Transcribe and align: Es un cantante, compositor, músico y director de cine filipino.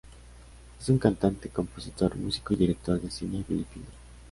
Es 0.79 0.89
un 0.89 0.97
cantante, 0.97 1.49
compositor, 1.49 2.15
músico 2.15 2.55
y 2.55 2.57
director 2.57 2.99
de 2.99 3.11
cine 3.11 3.43
filipino. 3.47 3.85